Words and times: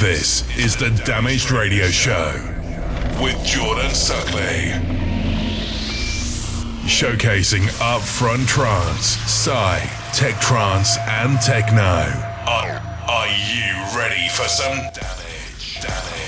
This 0.00 0.48
is 0.56 0.76
the 0.76 0.88
Damaged 1.04 1.50
Radio 1.50 1.88
Show 1.88 2.32
with 3.22 3.36
Jordan 3.44 3.90
Suckley. 3.90 4.72
Showcasing 6.86 7.66
upfront 7.80 8.46
trance, 8.46 9.04
psy, 9.30 9.78
tech 10.14 10.40
trance, 10.40 10.96
and 11.06 11.38
techno. 11.42 11.82
Are, 11.82 12.80
are 13.10 13.28
you 13.28 13.74
ready 13.94 14.26
for 14.30 14.48
some 14.48 14.78
damage? 14.78 15.80
Damage, 15.82 16.19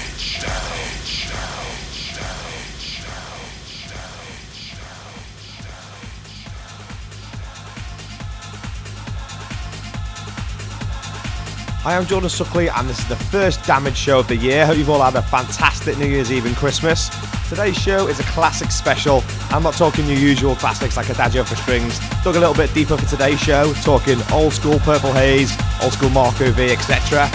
Hi, 11.82 11.96
I'm 11.96 12.06
Jordan 12.06 12.30
Suckley, 12.30 12.70
and 12.72 12.88
this 12.88 13.00
is 13.00 13.08
the 13.08 13.16
first 13.16 13.64
Damage 13.64 13.96
show 13.96 14.20
of 14.20 14.28
the 14.28 14.36
year. 14.36 14.64
Hope 14.64 14.76
you've 14.76 14.88
all 14.88 15.02
had 15.02 15.16
a 15.16 15.22
fantastic 15.22 15.98
New 15.98 16.06
Year's 16.06 16.30
Eve 16.30 16.46
and 16.46 16.54
Christmas. 16.54 17.10
Today's 17.48 17.76
show 17.76 18.06
is 18.06 18.20
a 18.20 18.22
classic 18.22 18.70
special. 18.70 19.24
I'm 19.50 19.64
not 19.64 19.74
talking 19.74 20.06
your 20.06 20.16
usual 20.16 20.54
classics 20.54 20.96
like 20.96 21.08
Adagio 21.08 21.42
for 21.42 21.56
Strings. 21.56 21.98
Dug 22.22 22.36
a 22.36 22.38
little 22.38 22.54
bit 22.54 22.72
deeper 22.72 22.96
for 22.96 23.04
today's 23.06 23.40
show, 23.40 23.72
talking 23.82 24.20
old 24.30 24.52
school 24.52 24.78
Purple 24.78 25.12
Haze, 25.12 25.58
old 25.82 25.92
school 25.92 26.10
Marco 26.10 26.52
V, 26.52 26.70
etc. 26.70 27.28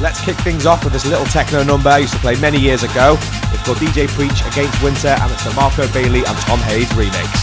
Let's 0.00 0.24
kick 0.24 0.36
things 0.36 0.64
off 0.64 0.84
with 0.84 0.92
this 0.92 1.04
little 1.04 1.26
techno 1.26 1.64
number 1.64 1.88
I 1.88 1.98
used 1.98 2.12
to 2.12 2.20
play 2.20 2.40
many 2.40 2.60
years 2.60 2.84
ago. 2.84 3.16
It's 3.50 3.64
called 3.64 3.78
DJ 3.78 4.06
Preach 4.06 4.46
Against 4.46 4.80
Winter, 4.80 5.16
and 5.18 5.32
it's 5.32 5.42
the 5.42 5.52
Marco 5.54 5.88
Bailey 5.92 6.20
and 6.20 6.38
Tom 6.46 6.60
Hoyes 6.60 6.86
remix. 6.94 7.34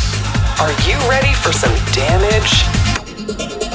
Are 0.61 0.71
you 0.87 0.95
ready 1.09 1.33
for 1.33 1.51
some? 1.51 1.75
Damage. 1.91 3.66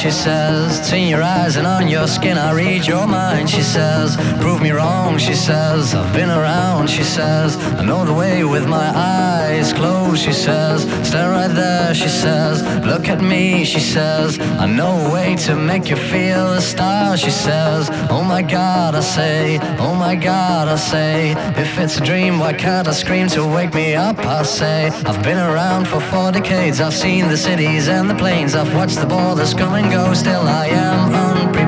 She 0.00 0.10
says. 0.10 0.92
In 0.94 1.08
your 1.08 1.22
eyes 1.22 1.56
and 1.56 1.66
on 1.66 1.86
your 1.86 2.08
skin, 2.08 2.38
I 2.38 2.52
read 2.52 2.86
your 2.86 3.06
mind, 3.06 3.50
she 3.50 3.60
says. 3.60 4.16
Prove 4.40 4.62
me 4.62 4.70
wrong, 4.70 5.18
she 5.18 5.34
says. 5.34 5.94
I've 5.94 6.10
been 6.14 6.30
around, 6.30 6.88
she 6.88 7.02
says. 7.02 7.58
I 7.78 7.84
know 7.84 8.06
the 8.06 8.14
way 8.14 8.42
with 8.42 8.66
my 8.66 8.88
eyes 8.96 9.74
closed, 9.74 9.99
she 10.16 10.32
says. 10.32 10.82
Stand 11.06 11.30
right 11.30 11.54
there, 11.54 11.94
she 11.94 12.08
says. 12.08 12.62
Look 12.84 13.08
at 13.08 13.20
me, 13.20 13.64
she 13.64 13.80
says. 13.80 14.38
I 14.64 14.66
know 14.66 15.06
a 15.06 15.12
way 15.12 15.36
to 15.46 15.54
make 15.54 15.88
you 15.90 15.96
feel 15.96 16.52
a 16.52 16.60
star, 16.60 17.16
she 17.16 17.30
says. 17.30 17.88
Oh 18.10 18.22
my 18.22 18.42
god, 18.42 18.94
I 18.94 19.00
say. 19.00 19.58
Oh 19.78 19.94
my 19.94 20.16
god, 20.16 20.68
I 20.68 20.76
say. 20.76 21.32
If 21.56 21.78
it's 21.78 21.98
a 21.98 22.04
dream, 22.04 22.38
why 22.38 22.52
can't 22.52 22.88
I 22.88 22.92
scream 22.92 23.28
to 23.28 23.46
wake 23.46 23.74
me 23.74 23.94
up? 23.94 24.18
I 24.18 24.42
say. 24.42 24.90
I've 25.06 25.22
been 25.22 25.38
around 25.38 25.86
for 25.88 26.00
four 26.00 26.32
decades, 26.32 26.80
I've 26.80 26.94
seen 26.94 27.28
the 27.28 27.36
cities 27.36 27.88
and 27.88 28.08
the 28.08 28.14
plains. 28.14 28.54
I've 28.54 28.74
watched 28.74 28.98
the 29.00 29.06
borders 29.06 29.54
come 29.54 29.74
and 29.74 29.90
go. 29.90 30.14
Still, 30.14 30.42
I 30.42 30.66
am 30.66 31.14
unprepared 31.14 31.59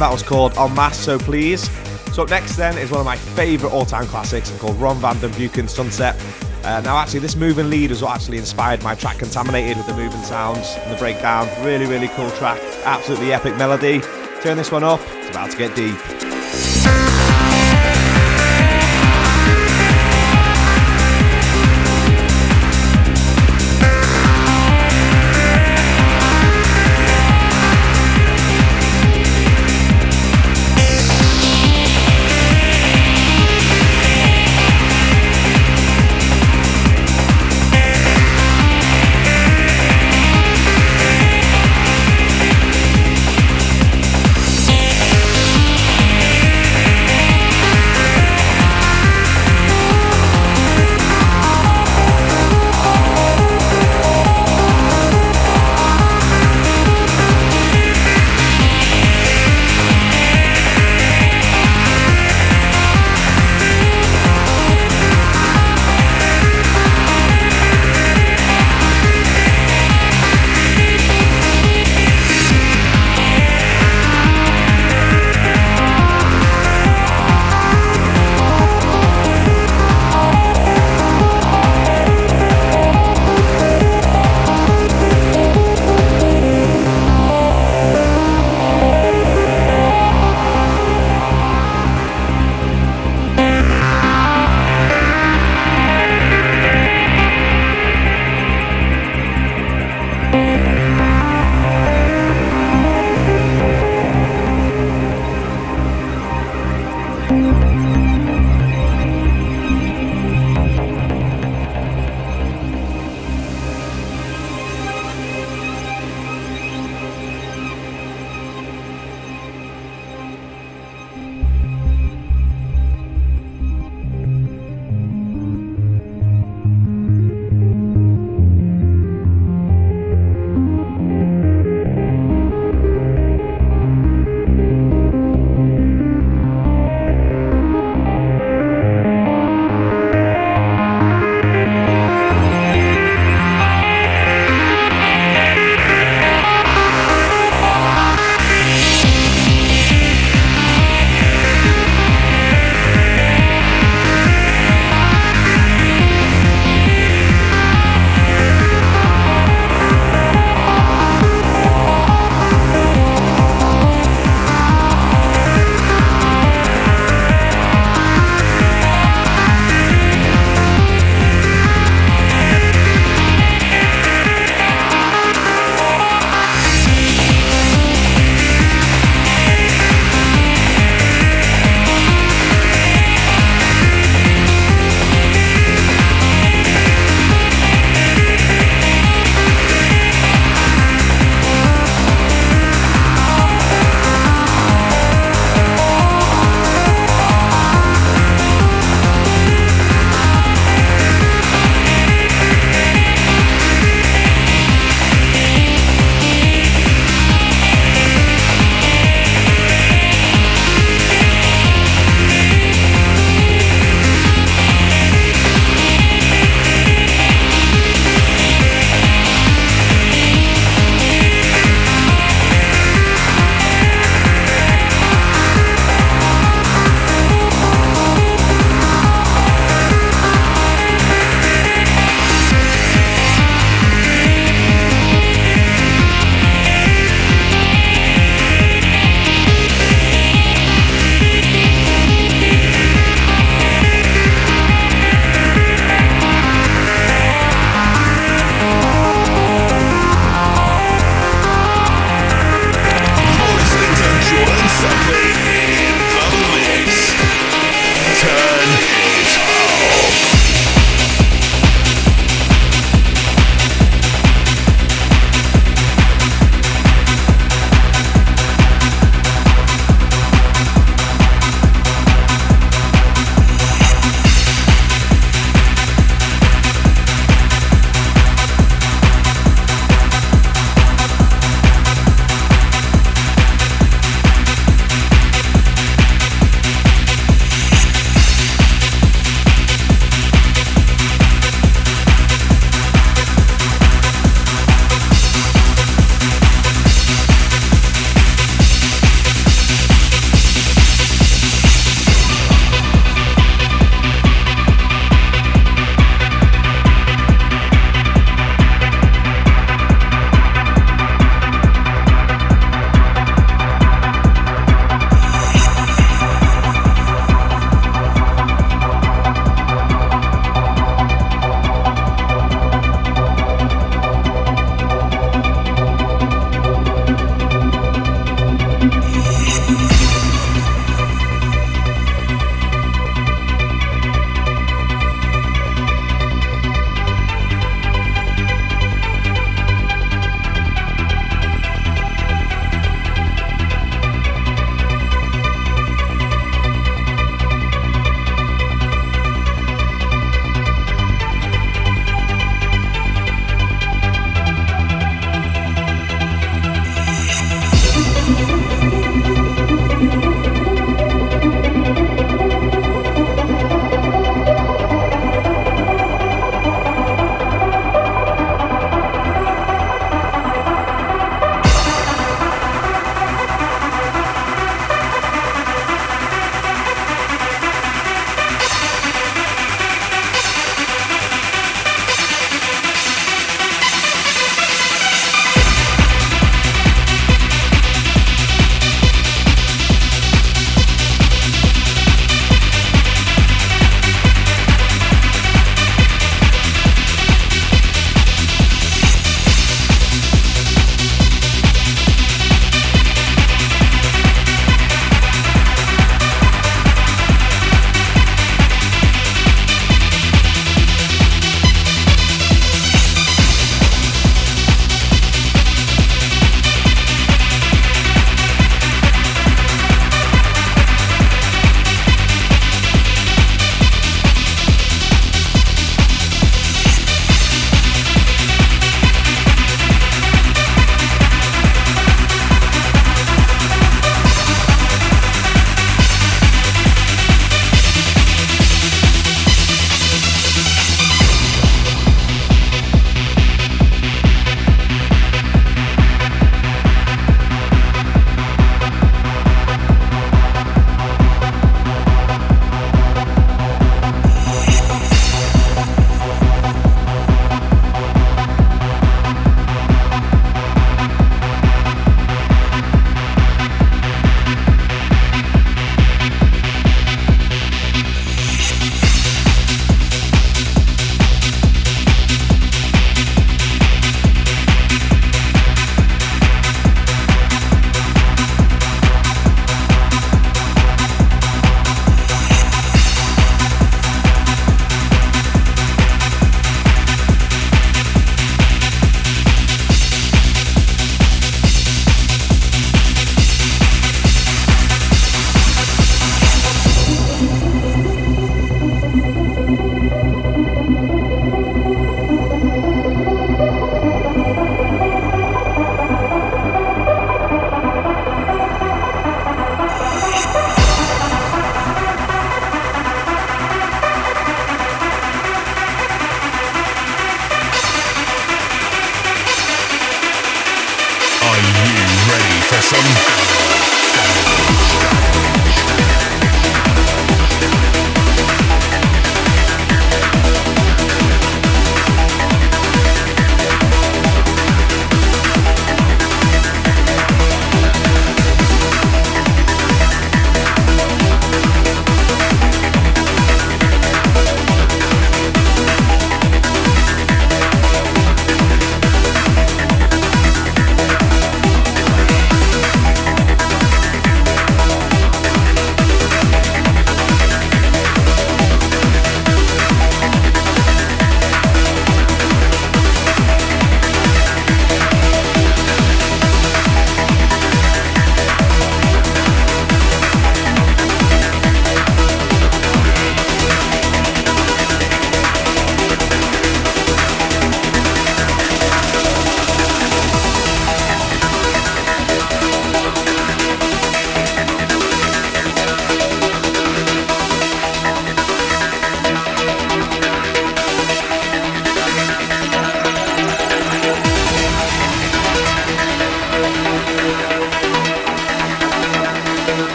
That 0.00 0.10
was 0.10 0.22
called 0.22 0.56
En 0.56 0.74
Masse, 0.74 0.98
So 0.98 1.18
Please. 1.18 1.68
So 2.14 2.22
up 2.22 2.30
next 2.30 2.56
then 2.56 2.78
is 2.78 2.90
one 2.90 3.00
of 3.00 3.04
my 3.04 3.16
favourite 3.16 3.70
all-time 3.70 4.06
classics 4.06 4.50
called 4.58 4.76
Ron 4.80 4.96
Van 4.96 5.20
Den 5.20 5.30
Beuken 5.32 5.68
Sunset. 5.68 6.16
Uh, 6.64 6.80
now 6.80 6.96
actually 6.96 7.20
this 7.20 7.36
moving 7.36 7.68
lead 7.68 7.90
is 7.90 8.00
what 8.00 8.14
actually 8.14 8.38
inspired 8.38 8.82
my 8.82 8.94
track 8.94 9.18
Contaminated 9.18 9.76
with 9.76 9.86
the 9.86 9.94
moving 9.94 10.22
sounds 10.22 10.74
and 10.78 10.90
the 10.90 10.96
breakdown. 10.96 11.46
Really, 11.62 11.84
really 11.84 12.08
cool 12.08 12.30
track. 12.30 12.58
Absolutely 12.84 13.34
epic 13.34 13.58
melody. 13.58 14.00
Turn 14.40 14.56
this 14.56 14.72
one 14.72 14.84
up. 14.84 15.00
It's 15.16 15.28
about 15.28 15.50
to 15.50 15.58
get 15.58 15.76
deep. 15.76 16.29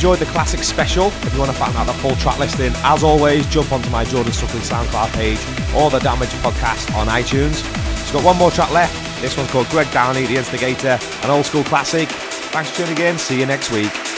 Enjoyed 0.00 0.18
the 0.18 0.32
classic 0.32 0.60
special. 0.60 1.08
If 1.08 1.34
you 1.34 1.40
want 1.40 1.50
to 1.50 1.56
find 1.58 1.76
out 1.76 1.86
the 1.86 1.92
full 1.92 2.16
track 2.16 2.38
listing, 2.38 2.72
as 2.76 3.04
always, 3.04 3.46
jump 3.48 3.70
onto 3.70 3.90
my 3.90 4.02
Jordan 4.02 4.32
Suckley 4.32 4.60
SoundCloud 4.60 5.12
page 5.12 5.38
or 5.76 5.90
the 5.90 5.98
Damage 5.98 6.30
podcast 6.40 6.96
on 6.96 7.08
iTunes. 7.08 7.60
It's 8.00 8.10
got 8.10 8.24
one 8.24 8.38
more 8.38 8.50
track 8.50 8.70
left. 8.70 9.20
This 9.20 9.36
one's 9.36 9.50
called 9.50 9.68
Greg 9.68 9.92
Downey, 9.92 10.24
The 10.24 10.36
Instigator, 10.36 10.98
an 11.22 11.30
old 11.30 11.44
school 11.44 11.64
classic. 11.64 12.08
Thanks 12.08 12.70
for 12.70 12.86
tuning 12.86 12.96
in. 12.96 13.18
See 13.18 13.38
you 13.38 13.44
next 13.44 13.70
week. 13.70 14.09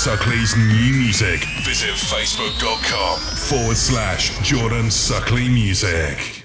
Suckley's 0.00 0.56
new 0.56 0.98
music, 0.98 1.44
visit 1.62 1.90
facebook.com 1.90 3.18
forward 3.18 3.76
slash 3.76 4.30
Jordan 4.42 4.86
Suckley 4.86 5.52
Music. 5.52 6.39